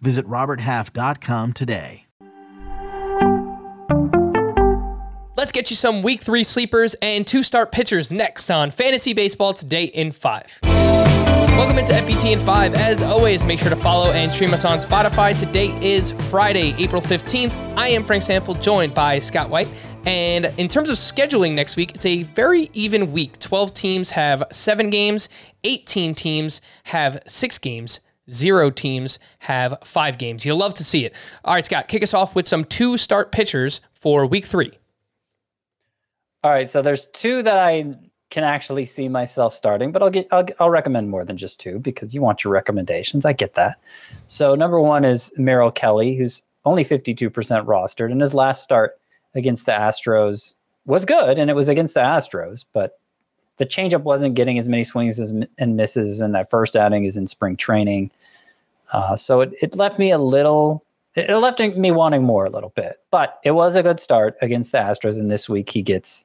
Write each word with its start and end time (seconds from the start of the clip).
Visit 0.00 0.26
RobertHalf.com 0.26 1.52
today. 1.52 2.06
Let's 5.36 5.52
get 5.52 5.70
you 5.70 5.76
some 5.76 6.02
week 6.02 6.20
three 6.20 6.42
sleepers 6.42 6.94
and 7.00 7.24
two 7.24 7.44
start 7.44 7.70
pitchers 7.70 8.10
next 8.10 8.50
on 8.50 8.72
Fantasy 8.72 9.14
Baseball 9.14 9.54
Today 9.54 9.84
in 9.84 10.10
5. 10.10 10.58
Welcome 11.58 11.78
into 11.78 11.92
FBT 11.92 12.32
in 12.32 12.40
5. 12.40 12.74
As 12.74 13.02
always, 13.02 13.44
make 13.44 13.60
sure 13.60 13.70
to 13.70 13.76
follow 13.76 14.10
and 14.10 14.32
stream 14.32 14.52
us 14.52 14.64
on 14.64 14.78
Spotify. 14.78 15.38
Today 15.38 15.68
is 15.80 16.12
Friday, 16.28 16.74
April 16.78 17.00
15th. 17.00 17.56
I 17.76 17.88
am 17.88 18.02
Frank 18.02 18.24
Stampfl, 18.24 18.60
joined 18.60 18.94
by 18.94 19.20
Scott 19.20 19.48
White. 19.48 19.72
And 20.06 20.46
in 20.56 20.68
terms 20.68 20.90
of 20.90 20.96
scheduling 20.96 21.54
next 21.54 21.76
week, 21.76 21.94
it's 21.94 22.06
a 22.06 22.24
very 22.24 22.70
even 22.74 23.12
week. 23.12 23.38
12 23.38 23.74
teams 23.74 24.10
have 24.10 24.42
seven 24.50 24.90
games, 24.90 25.28
18 25.64 26.14
teams 26.14 26.60
have 26.84 27.22
six 27.26 27.58
games 27.58 28.00
zero 28.30 28.70
teams 28.70 29.18
have 29.40 29.76
five 29.84 30.18
games. 30.18 30.44
You'll 30.44 30.58
love 30.58 30.74
to 30.74 30.84
see 30.84 31.04
it. 31.04 31.14
All 31.44 31.54
right, 31.54 31.64
Scott, 31.64 31.88
kick 31.88 32.02
us 32.02 32.14
off 32.14 32.34
with 32.34 32.46
some 32.46 32.64
two 32.64 32.96
start 32.96 33.32
pitchers 33.32 33.80
for 33.94 34.26
week 34.26 34.44
three. 34.44 34.72
All 36.44 36.50
right, 36.50 36.68
so 36.68 36.82
there's 36.82 37.06
two 37.08 37.42
that 37.42 37.58
I 37.58 37.96
can 38.30 38.44
actually 38.44 38.84
see 38.84 39.08
myself 39.08 39.54
starting, 39.54 39.90
but 39.90 40.02
I'll 40.02 40.10
get 40.10 40.28
I'll, 40.30 40.46
I'll 40.60 40.70
recommend 40.70 41.10
more 41.10 41.24
than 41.24 41.36
just 41.36 41.58
two 41.58 41.78
because 41.78 42.14
you 42.14 42.20
want 42.20 42.44
your 42.44 42.52
recommendations. 42.52 43.24
I 43.24 43.32
get 43.32 43.54
that. 43.54 43.78
So 44.26 44.54
number 44.54 44.80
one 44.80 45.04
is 45.04 45.32
Merrill 45.36 45.70
Kelly, 45.70 46.14
who's 46.14 46.42
only 46.64 46.84
52% 46.84 47.30
rostered, 47.64 48.12
and 48.12 48.20
his 48.20 48.34
last 48.34 48.62
start 48.62 48.98
against 49.34 49.66
the 49.66 49.72
Astros 49.72 50.54
was 50.84 51.04
good, 51.04 51.38
and 51.38 51.50
it 51.50 51.54
was 51.54 51.68
against 51.68 51.94
the 51.94 52.00
Astros, 52.00 52.64
but 52.72 52.98
the 53.56 53.66
changeup 53.66 54.02
wasn't 54.02 54.34
getting 54.34 54.58
as 54.58 54.68
many 54.68 54.84
swings 54.84 55.18
as, 55.18 55.32
and 55.58 55.76
misses 55.76 56.20
in 56.20 56.32
that 56.32 56.48
first 56.48 56.76
outing 56.76 57.04
as 57.04 57.16
in 57.16 57.26
spring 57.26 57.56
training. 57.56 58.10
Uh, 58.92 59.16
so 59.16 59.40
it, 59.40 59.52
it 59.60 59.76
left 59.76 59.98
me 59.98 60.10
a 60.10 60.18
little, 60.18 60.84
it 61.14 61.34
left 61.34 61.60
me 61.60 61.90
wanting 61.90 62.22
more 62.22 62.46
a 62.46 62.50
little 62.50 62.70
bit, 62.70 62.96
but 63.10 63.38
it 63.44 63.52
was 63.52 63.76
a 63.76 63.82
good 63.82 64.00
start 64.00 64.36
against 64.40 64.72
the 64.72 64.78
Astros. 64.78 65.18
And 65.18 65.30
this 65.30 65.48
week 65.48 65.70
he 65.70 65.82
gets 65.82 66.24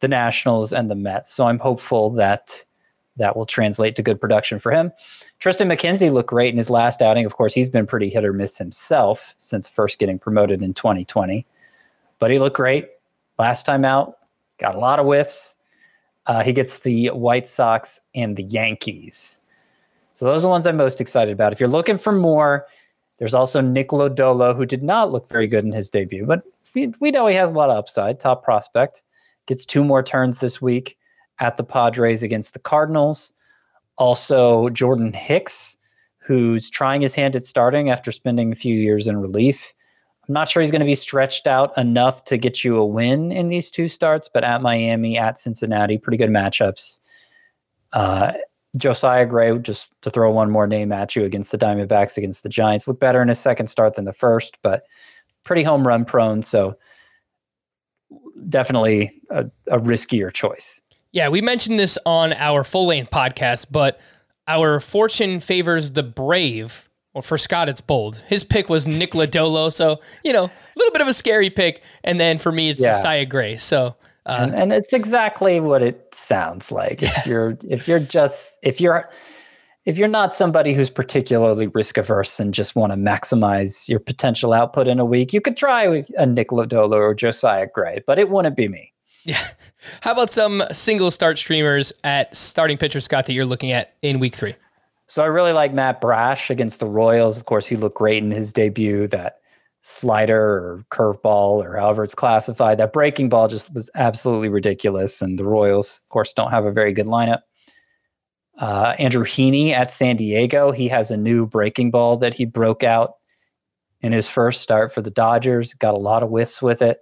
the 0.00 0.08
Nationals 0.08 0.72
and 0.72 0.90
the 0.90 0.94
Mets. 0.94 1.32
So 1.32 1.46
I'm 1.46 1.58
hopeful 1.58 2.10
that 2.10 2.64
that 3.16 3.36
will 3.36 3.46
translate 3.46 3.96
to 3.96 4.02
good 4.02 4.20
production 4.20 4.58
for 4.58 4.72
him. 4.72 4.92
Triston 5.40 5.72
McKenzie 5.72 6.12
looked 6.12 6.30
great 6.30 6.52
in 6.52 6.58
his 6.58 6.70
last 6.70 7.00
outing. 7.00 7.24
Of 7.24 7.36
course, 7.36 7.54
he's 7.54 7.68
been 7.68 7.86
pretty 7.86 8.10
hit 8.10 8.24
or 8.24 8.32
miss 8.32 8.58
himself 8.58 9.34
since 9.38 9.68
first 9.68 9.98
getting 9.98 10.18
promoted 10.18 10.62
in 10.62 10.74
2020, 10.74 11.46
but 12.18 12.30
he 12.30 12.38
looked 12.38 12.56
great 12.56 12.88
last 13.38 13.66
time 13.66 13.84
out. 13.84 14.18
Got 14.58 14.74
a 14.74 14.78
lot 14.78 14.98
of 14.98 15.06
whiffs. 15.06 15.56
Uh, 16.26 16.42
he 16.42 16.52
gets 16.52 16.78
the 16.78 17.08
White 17.08 17.48
Sox 17.48 18.00
and 18.14 18.36
the 18.36 18.42
Yankees. 18.42 19.40
So 20.14 20.24
those 20.24 20.40
are 20.40 20.42
the 20.42 20.48
ones 20.48 20.66
I'm 20.66 20.76
most 20.76 21.00
excited 21.00 21.32
about. 21.32 21.52
If 21.52 21.60
you're 21.60 21.68
looking 21.68 21.98
for 21.98 22.12
more, 22.12 22.66
there's 23.18 23.34
also 23.34 23.60
Nick 23.60 23.88
Lodolo, 23.88 24.56
who 24.56 24.66
did 24.66 24.82
not 24.82 25.12
look 25.12 25.28
very 25.28 25.46
good 25.46 25.64
in 25.64 25.72
his 25.72 25.90
debut, 25.90 26.26
but 26.26 26.42
we 26.74 27.10
know 27.10 27.26
he 27.26 27.36
has 27.36 27.52
a 27.52 27.54
lot 27.54 27.70
of 27.70 27.76
upside. 27.76 28.18
Top 28.18 28.42
prospect. 28.42 29.02
Gets 29.46 29.64
two 29.64 29.84
more 29.84 30.02
turns 30.02 30.38
this 30.38 30.62
week 30.62 30.96
at 31.38 31.56
the 31.56 31.64
Padres 31.64 32.22
against 32.22 32.54
the 32.54 32.58
Cardinals. 32.58 33.32
Also, 33.96 34.68
Jordan 34.70 35.12
Hicks, 35.12 35.76
who's 36.18 36.70
trying 36.70 37.02
his 37.02 37.14
hand 37.14 37.36
at 37.36 37.44
starting 37.44 37.90
after 37.90 38.10
spending 38.10 38.50
a 38.50 38.56
few 38.56 38.74
years 38.74 39.06
in 39.06 39.16
relief. 39.18 39.72
I'm 40.26 40.32
not 40.32 40.48
sure 40.48 40.62
he's 40.62 40.70
going 40.70 40.80
to 40.80 40.86
be 40.86 40.94
stretched 40.94 41.46
out 41.46 41.76
enough 41.76 42.24
to 42.24 42.38
get 42.38 42.64
you 42.64 42.78
a 42.78 42.86
win 42.86 43.30
in 43.30 43.48
these 43.48 43.70
two 43.70 43.88
starts, 43.88 44.28
but 44.32 44.42
at 44.42 44.62
Miami, 44.62 45.18
at 45.18 45.38
Cincinnati, 45.38 45.98
pretty 45.98 46.16
good 46.16 46.30
matchups. 46.30 46.98
Uh, 47.92 48.32
Josiah 48.76 49.26
Gray, 49.26 49.56
just 49.58 49.90
to 50.02 50.10
throw 50.10 50.30
one 50.30 50.50
more 50.50 50.66
name 50.66 50.92
at 50.92 51.14
you 51.14 51.24
against 51.24 51.52
the 51.52 51.58
Diamondbacks, 51.58 52.16
against 52.16 52.42
the 52.42 52.48
Giants, 52.48 52.88
looked 52.88 53.00
better 53.00 53.22
in 53.22 53.28
his 53.28 53.38
second 53.38 53.68
start 53.68 53.94
than 53.94 54.04
the 54.04 54.12
first, 54.12 54.58
but 54.62 54.84
pretty 55.44 55.62
home 55.62 55.86
run 55.86 56.04
prone. 56.04 56.42
So 56.42 56.76
definitely 58.48 59.20
a, 59.30 59.46
a 59.68 59.78
riskier 59.78 60.32
choice. 60.32 60.82
Yeah, 61.12 61.28
we 61.28 61.40
mentioned 61.40 61.78
this 61.78 61.96
on 62.04 62.32
our 62.32 62.64
full 62.64 62.86
length 62.86 63.10
podcast, 63.10 63.70
but 63.70 64.00
our 64.48 64.80
fortune 64.80 65.40
favors 65.40 65.92
the 65.92 66.02
brave. 66.02 66.88
Well, 67.12 67.22
for 67.22 67.38
Scott, 67.38 67.68
it's 67.68 67.80
bold. 67.80 68.16
His 68.26 68.42
pick 68.42 68.68
was 68.68 68.88
Nick 68.88 69.12
Lodolo, 69.12 69.72
so 69.72 70.00
you 70.24 70.32
know, 70.32 70.46
a 70.46 70.76
little 70.76 70.92
bit 70.92 71.00
of 71.00 71.06
a 71.06 71.12
scary 71.12 71.50
pick. 71.50 71.82
And 72.02 72.18
then 72.18 72.38
for 72.38 72.50
me, 72.50 72.70
it's 72.70 72.80
yeah. 72.80 72.90
Josiah 72.90 73.26
Gray. 73.26 73.56
So 73.56 73.94
uh, 74.26 74.38
and, 74.40 74.54
and, 74.54 74.72
it's 74.72 74.92
exactly 74.92 75.60
what 75.60 75.82
it 75.82 76.14
sounds 76.14 76.72
like. 76.72 77.02
Yeah. 77.02 77.10
If 77.16 77.26
you're 77.26 77.58
if 77.68 77.88
you're 77.88 78.00
just 78.00 78.58
if 78.62 78.80
you're 78.80 79.10
if 79.84 79.98
you're 79.98 80.08
not 80.08 80.34
somebody 80.34 80.72
who's 80.72 80.88
particularly 80.88 81.66
risk 81.68 81.98
averse 81.98 82.40
and 82.40 82.54
just 82.54 82.74
want 82.74 82.92
to 82.92 82.98
maximize 82.98 83.88
your 83.88 84.00
potential 84.00 84.52
output 84.52 84.88
in 84.88 84.98
a 84.98 85.04
week, 85.04 85.32
you 85.32 85.40
could 85.40 85.56
try 85.56 86.04
a 86.16 86.26
Nick 86.26 86.48
Lodolo 86.48 86.94
or 86.94 87.14
Josiah 87.14 87.66
Gray, 87.72 88.02
but 88.06 88.18
it 88.18 88.30
wouldn't 88.30 88.56
be 88.56 88.68
me. 88.68 88.92
Yeah. 89.24 89.40
How 90.02 90.12
about 90.12 90.30
some 90.30 90.62
single 90.72 91.10
start 91.10 91.38
streamers 91.38 91.92
at 92.02 92.34
starting 92.36 92.76
pitcher 92.76 93.00
Scott 93.00 93.26
that 93.26 93.32
you're 93.32 93.44
looking 93.44 93.72
at 93.72 93.94
in 94.02 94.20
week 94.20 94.34
three? 94.34 94.54
So 95.06 95.22
I 95.22 95.26
really 95.26 95.52
like 95.52 95.72
Matt 95.72 96.00
Brash 96.00 96.50
against 96.50 96.80
the 96.80 96.86
Royals. 96.86 97.38
Of 97.38 97.44
course, 97.44 97.66
he 97.66 97.76
looked 97.76 97.96
great 97.96 98.22
in 98.22 98.30
his 98.30 98.52
debut. 98.52 99.06
That 99.08 99.40
slider 99.86 100.40
or 100.40 100.84
curveball 100.90 101.62
or 101.62 101.76
however 101.76 102.04
it's 102.04 102.14
classified. 102.14 102.78
That 102.78 102.94
breaking 102.94 103.28
ball 103.28 103.48
just 103.48 103.74
was 103.74 103.90
absolutely 103.94 104.48
ridiculous. 104.48 105.20
And 105.20 105.38
the 105.38 105.44
Royals, 105.44 106.00
of 106.02 106.08
course, 106.08 106.32
don't 106.32 106.50
have 106.50 106.64
a 106.64 106.72
very 106.72 106.94
good 106.94 107.04
lineup. 107.04 107.40
Uh, 108.58 108.94
Andrew 108.98 109.26
Heaney 109.26 109.72
at 109.72 109.92
San 109.92 110.16
Diego, 110.16 110.72
he 110.72 110.88
has 110.88 111.10
a 111.10 111.18
new 111.18 111.46
breaking 111.46 111.90
ball 111.90 112.16
that 112.16 112.32
he 112.32 112.46
broke 112.46 112.82
out 112.82 113.16
in 114.00 114.12
his 114.12 114.26
first 114.26 114.62
start 114.62 114.90
for 114.94 115.02
the 115.02 115.10
Dodgers. 115.10 115.74
Got 115.74 115.92
a 115.92 116.00
lot 116.00 116.22
of 116.22 116.30
whiffs 116.30 116.62
with 116.62 116.80
it. 116.80 117.00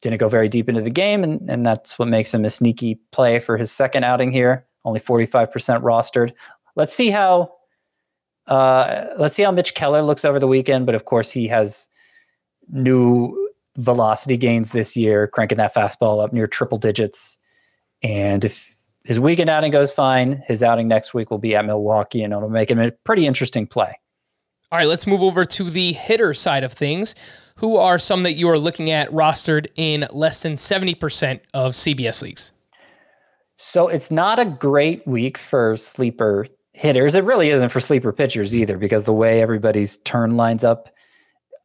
Didn't 0.00 0.18
go 0.18 0.30
very 0.30 0.48
deep 0.48 0.70
into 0.70 0.80
the 0.80 0.90
game, 0.90 1.22
and, 1.22 1.50
and 1.50 1.66
that's 1.66 1.98
what 1.98 2.08
makes 2.08 2.32
him 2.32 2.46
a 2.46 2.50
sneaky 2.50 3.00
play 3.10 3.38
for 3.38 3.58
his 3.58 3.70
second 3.70 4.04
outing 4.04 4.32
here. 4.32 4.66
Only 4.86 4.98
45% 4.98 5.50
rostered. 5.82 6.32
Let's 6.74 6.94
see 6.94 7.10
how 7.10 7.52
uh, 8.46 9.06
let's 9.18 9.34
see 9.34 9.42
how 9.42 9.50
Mitch 9.50 9.74
Keller 9.74 10.02
looks 10.02 10.24
over 10.24 10.38
the 10.38 10.48
weekend. 10.48 10.86
But 10.86 10.94
of 10.94 11.04
course, 11.04 11.30
he 11.30 11.48
has 11.48 11.88
new 12.68 13.50
velocity 13.76 14.36
gains 14.36 14.70
this 14.70 14.96
year, 14.96 15.26
cranking 15.26 15.58
that 15.58 15.74
fastball 15.74 16.22
up 16.22 16.32
near 16.32 16.46
triple 16.46 16.78
digits. 16.78 17.38
And 18.02 18.44
if 18.44 18.74
his 19.04 19.18
weekend 19.18 19.50
outing 19.50 19.72
goes 19.72 19.92
fine, 19.92 20.42
his 20.46 20.62
outing 20.62 20.88
next 20.88 21.14
week 21.14 21.30
will 21.30 21.38
be 21.38 21.54
at 21.56 21.64
Milwaukee, 21.64 22.22
and 22.22 22.32
it'll 22.32 22.50
make 22.50 22.70
him 22.70 22.80
a 22.80 22.90
pretty 23.04 23.26
interesting 23.26 23.66
play. 23.66 23.98
All 24.70 24.78
right, 24.78 24.88
let's 24.88 25.06
move 25.06 25.22
over 25.22 25.44
to 25.44 25.70
the 25.70 25.92
hitter 25.92 26.32
side 26.34 26.64
of 26.64 26.72
things. 26.72 27.14
Who 27.56 27.76
are 27.76 27.98
some 27.98 28.22
that 28.22 28.34
you 28.34 28.48
are 28.48 28.58
looking 28.58 28.90
at 28.90 29.10
rostered 29.10 29.66
in 29.76 30.06
less 30.10 30.42
than 30.42 30.54
70% 30.54 31.40
of 31.52 31.72
CBS 31.72 32.22
leagues? 32.22 32.52
So 33.56 33.88
it's 33.88 34.10
not 34.10 34.38
a 34.38 34.46
great 34.46 35.06
week 35.06 35.36
for 35.36 35.76
sleeper 35.76 36.46
hitters. 36.72 37.14
It 37.14 37.24
really 37.24 37.50
isn't 37.50 37.68
for 37.68 37.80
sleeper 37.80 38.12
pitchers 38.12 38.54
either, 38.54 38.78
because 38.78 39.04
the 39.04 39.12
way 39.12 39.42
everybody's 39.42 39.98
turn 39.98 40.36
lines 40.36 40.64
up, 40.64 40.88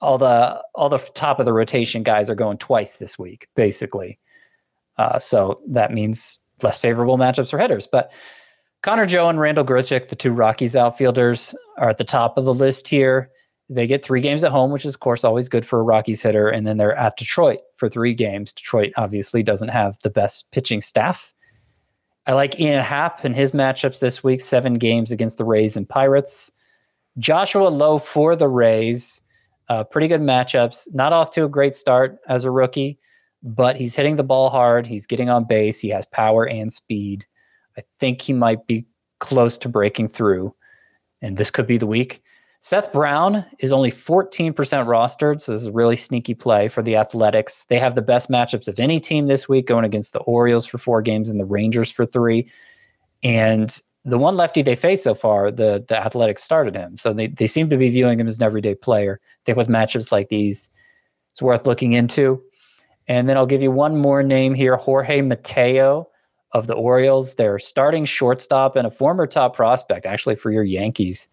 all 0.00 0.18
the 0.18 0.62
all 0.74 0.88
the 0.88 0.98
top 1.14 1.40
of 1.40 1.46
the 1.46 1.52
rotation 1.52 2.02
guys 2.02 2.30
are 2.30 2.34
going 2.34 2.58
twice 2.58 2.96
this 2.96 3.18
week, 3.18 3.48
basically. 3.54 4.18
Uh, 4.96 5.18
so 5.18 5.60
that 5.68 5.92
means 5.92 6.40
less 6.62 6.78
favorable 6.78 7.18
matchups 7.18 7.50
for 7.50 7.58
hitters. 7.58 7.86
But 7.86 8.12
Connor 8.82 9.06
Joe 9.06 9.28
and 9.28 9.38
Randall 9.38 9.64
Grichuk, 9.64 10.08
the 10.08 10.16
two 10.16 10.32
Rockies 10.32 10.76
outfielders, 10.76 11.54
are 11.78 11.90
at 11.90 11.98
the 11.98 12.04
top 12.04 12.38
of 12.38 12.44
the 12.44 12.54
list 12.54 12.88
here. 12.88 13.30
They 13.68 13.86
get 13.86 14.04
three 14.04 14.20
games 14.20 14.42
at 14.42 14.52
home, 14.52 14.70
which 14.70 14.84
is, 14.84 14.94
of 14.94 15.00
course, 15.00 15.22
always 15.22 15.48
good 15.48 15.66
for 15.66 15.80
a 15.80 15.82
Rockies 15.82 16.22
hitter. 16.22 16.48
And 16.48 16.66
then 16.66 16.76
they're 16.76 16.96
at 16.96 17.16
Detroit 17.16 17.60
for 17.76 17.88
three 17.88 18.14
games. 18.14 18.52
Detroit 18.52 18.92
obviously 18.96 19.42
doesn't 19.42 19.68
have 19.68 19.98
the 20.00 20.10
best 20.10 20.50
pitching 20.50 20.80
staff 20.80 21.32
I 22.30 22.34
like 22.34 22.60
Ian 22.60 22.80
Happ 22.80 23.24
and 23.24 23.34
his 23.34 23.50
matchups 23.50 23.98
this 23.98 24.22
week, 24.22 24.40
seven 24.40 24.74
games 24.74 25.10
against 25.10 25.36
the 25.36 25.44
Rays 25.44 25.76
and 25.76 25.88
Pirates. 25.88 26.52
Joshua 27.18 27.66
Lowe 27.66 27.98
for 27.98 28.36
the 28.36 28.46
Rays, 28.46 29.20
uh, 29.68 29.82
pretty 29.82 30.06
good 30.06 30.20
matchups. 30.20 30.86
Not 30.94 31.12
off 31.12 31.32
to 31.32 31.44
a 31.44 31.48
great 31.48 31.74
start 31.74 32.18
as 32.28 32.44
a 32.44 32.50
rookie, 32.52 33.00
but 33.42 33.74
he's 33.74 33.96
hitting 33.96 34.14
the 34.14 34.22
ball 34.22 34.48
hard. 34.48 34.86
He's 34.86 35.08
getting 35.08 35.28
on 35.28 35.42
base. 35.42 35.80
He 35.80 35.88
has 35.88 36.06
power 36.06 36.46
and 36.46 36.72
speed. 36.72 37.26
I 37.76 37.82
think 37.98 38.22
he 38.22 38.32
might 38.32 38.64
be 38.68 38.86
close 39.18 39.58
to 39.58 39.68
breaking 39.68 40.06
through, 40.06 40.54
and 41.20 41.36
this 41.36 41.50
could 41.50 41.66
be 41.66 41.78
the 41.78 41.86
week. 41.88 42.22
Seth 42.62 42.92
Brown 42.92 43.46
is 43.58 43.72
only 43.72 43.90
14% 43.90 44.54
rostered, 44.54 45.40
so 45.40 45.52
this 45.52 45.62
is 45.62 45.68
a 45.68 45.72
really 45.72 45.96
sneaky 45.96 46.34
play 46.34 46.68
for 46.68 46.82
the 46.82 46.94
Athletics. 46.94 47.64
They 47.64 47.78
have 47.78 47.94
the 47.94 48.02
best 48.02 48.30
matchups 48.30 48.68
of 48.68 48.78
any 48.78 49.00
team 49.00 49.26
this 49.26 49.48
week, 49.48 49.66
going 49.66 49.86
against 49.86 50.12
the 50.12 50.20
Orioles 50.20 50.66
for 50.66 50.76
four 50.76 51.00
games 51.00 51.30
and 51.30 51.40
the 51.40 51.46
Rangers 51.46 51.90
for 51.90 52.04
three. 52.04 52.50
And 53.22 53.80
the 54.04 54.18
one 54.18 54.36
lefty 54.36 54.60
they 54.60 54.74
faced 54.74 55.04
so 55.04 55.14
far, 55.14 55.50
the 55.50 55.84
the 55.88 55.98
Athletics 55.98 56.42
started 56.42 56.74
him, 56.74 56.98
so 56.98 57.14
they 57.14 57.28
they 57.28 57.46
seem 57.46 57.70
to 57.70 57.78
be 57.78 57.88
viewing 57.88 58.20
him 58.20 58.26
as 58.26 58.38
an 58.38 58.44
everyday 58.44 58.74
player. 58.74 59.20
I 59.24 59.40
think 59.46 59.56
with 59.56 59.68
matchups 59.68 60.12
like 60.12 60.28
these, 60.28 60.68
it's 61.32 61.42
worth 61.42 61.66
looking 61.66 61.92
into. 61.92 62.42
And 63.08 63.28
then 63.28 63.38
I'll 63.38 63.46
give 63.46 63.62
you 63.62 63.70
one 63.70 63.96
more 63.96 64.22
name 64.22 64.54
here: 64.54 64.76
Jorge 64.76 65.22
Mateo 65.22 66.08
of 66.52 66.66
the 66.66 66.74
Orioles. 66.74 67.36
Their 67.36 67.58
starting 67.58 68.04
shortstop 68.04 68.76
and 68.76 68.86
a 68.86 68.90
former 68.90 69.26
top 69.26 69.56
prospect, 69.56 70.04
actually 70.04 70.36
for 70.36 70.50
your 70.50 70.64
Yankees. 70.64 71.28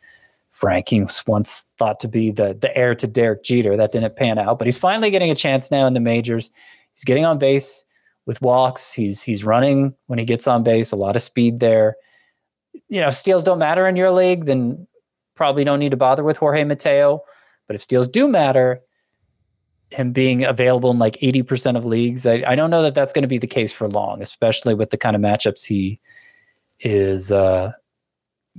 Frank. 0.58 0.90
He 0.90 1.02
was 1.02 1.24
once 1.28 1.68
thought 1.78 2.00
to 2.00 2.08
be 2.08 2.32
the 2.32 2.58
the 2.60 2.76
heir 2.76 2.96
to 2.96 3.08
Derek 3.08 3.44
Jeter. 3.44 3.78
That 3.78 3.92
didn't 3.92 4.16
pan 4.16 4.40
out, 4.40 4.58
but 4.58 4.66
he's 4.66 4.78
finally 4.78 5.12
getting 5.12 5.30
a 5.30 5.36
chance 5.36 5.70
now 5.70 5.86
in 5.86 5.94
the 5.94 6.00
majors. 6.00 6.50
He's 6.96 7.04
getting 7.04 7.26
on 7.26 7.38
base 7.38 7.86
with 8.26 8.42
walks. 8.42 8.92
He's 8.92 9.22
he's 9.22 9.44
running 9.44 9.94
when 10.08 10.18
he 10.18 10.26
gets 10.26 10.48
on 10.48 10.64
base. 10.64 10.92
A 10.92 10.96
lot 10.96 11.16
of 11.16 11.22
speed 11.22 11.60
there. 11.60 11.96
You 12.90 13.02
know, 13.02 13.12
steals 13.12 13.44
don't 13.44 13.60
matter 13.60 13.88
in 13.88 13.96
your 13.96 14.12
league, 14.12 14.46
then 14.46 14.88
probably 15.36 15.64
don't 15.64 15.80
need 15.80 15.92
to 15.92 15.98
bother 15.98 16.24
with 16.24 16.38
Jorge 16.38 16.64
Mateo. 16.64 17.22
But 17.68 17.76
if 17.76 17.84
steals 17.84 18.08
do 18.08 18.28
matter, 18.28 18.82
him 19.92 20.12
being 20.12 20.44
available 20.44 20.90
in 20.90 21.00
like 21.00 21.18
80% 21.18 21.78
of 21.78 21.86
leagues, 21.86 22.26
I, 22.26 22.44
I 22.48 22.56
don't 22.56 22.70
know 22.70 22.82
that 22.84 22.96
that's 22.96 23.14
going 23.14 23.24
to 23.24 23.28
be 23.28 23.38
the 23.38 23.48
case 23.48 23.72
for 23.72 23.90
long, 23.90 24.22
especially 24.22 24.74
with 24.74 24.90
the 24.90 24.98
kind 24.98 25.16
of 25.16 25.22
matchups 25.22 25.66
he 25.66 26.00
is 26.80 27.32
uh, 27.32 27.74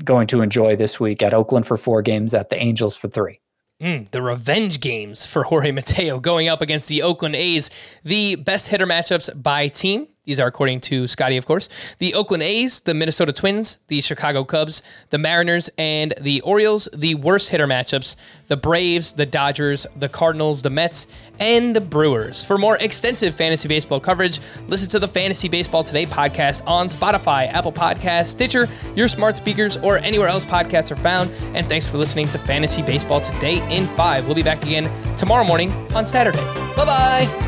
going 0.05 0.27
to 0.29 0.41
enjoy 0.41 0.77
this 0.77 0.99
week 1.01 1.23
at 1.23 1.35
Oakland 1.35 1.67
for 1.67 1.77
four 1.77 2.03
games, 2.03 2.35
at 2.35 2.51
the 2.51 2.57
Angels 2.57 2.97
for 2.97 3.09
three. 3.09 3.41
Mm, 3.81 4.11
the 4.11 4.23
revenge 4.23 4.81
games 4.81 5.25
for 5.25 5.45
Jorge 5.45 5.71
Mateo 5.71 6.19
going 6.19 6.49
up 6.49 6.61
against 6.61 6.89
the 6.89 7.03
Oakland 7.03 7.37
A's. 7.37 7.71
The 8.03 8.35
best 8.35 8.69
hitter 8.69 8.87
matchups 8.87 9.41
by 9.41 9.69
team 9.69 10.09
these 10.29 10.39
are 10.39 10.47
according 10.47 10.79
to 10.83 11.07
Scotty, 11.07 11.39
of 11.39 11.47
course. 11.47 11.71
The 12.01 12.13
Oakland 12.13 12.43
A's, 12.43 12.81
the 12.81 12.93
Minnesota 12.93 13.33
Twins, 13.33 13.79
the 13.89 14.03
Chicago 14.03 14.45
Cubs, 14.45 14.83
the 15.09 15.17
Mariners, 15.17 15.71
and 15.79 16.13
the 16.21 16.43
Orioles. 16.43 16.87
The 16.95 17.15
worst 17.15 17.49
hitter 17.49 17.67
matchups 17.67 18.15
the 18.49 18.57
Braves, 18.57 19.15
the 19.15 19.25
Dodgers, 19.25 19.87
the 19.97 20.09
Cardinals, 20.09 20.61
the 20.61 20.69
Mets, 20.69 21.07
and 21.39 21.75
the 21.75 21.81
Brewers. 21.81 22.45
For 22.45 22.59
more 22.59 22.77
extensive 22.77 23.35
fantasy 23.35 23.69
baseball 23.69 24.01
coverage, 24.01 24.41
listen 24.67 24.91
to 24.91 24.99
the 24.99 25.09
Fantasy 25.09 25.49
Baseball 25.49 25.83
Today 25.83 26.05
podcast 26.05 26.63
on 26.67 26.89
Spotify, 26.89 27.51
Apple 27.51 27.73
Podcasts, 27.73 28.27
Stitcher, 28.27 28.69
your 28.95 29.09
smart 29.09 29.37
speakers, 29.37 29.79
or 29.79 29.99
anywhere 29.99 30.29
else 30.29 30.45
podcasts 30.45 30.91
are 30.91 30.97
found. 30.97 31.31
And 31.55 31.67
thanks 31.69 31.89
for 31.89 31.97
listening 31.97 32.29
to 32.29 32.39
Fantasy 32.39 32.83
Baseball 32.83 33.23
Today 33.23 33.67
in 33.75 33.87
5. 33.87 34.27
We'll 34.27 34.35
be 34.35 34.43
back 34.43 34.63
again 34.63 34.91
tomorrow 35.17 35.45
morning 35.45 35.73
on 35.95 36.07
Saturday. 36.07 36.45
Bye 36.77 36.85
bye. 36.85 37.48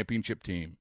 championship 0.00 0.42
team. 0.42 0.76